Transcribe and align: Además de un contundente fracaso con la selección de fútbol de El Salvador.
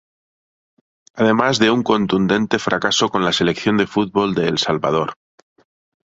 Además 1.13 1.59
de 1.59 1.69
un 1.69 1.83
contundente 1.83 2.57
fracaso 2.57 3.09
con 3.09 3.23
la 3.23 3.31
selección 3.31 3.77
de 3.77 3.85
fútbol 3.85 4.33
de 4.33 4.47
El 4.47 4.57
Salvador. 4.57 5.13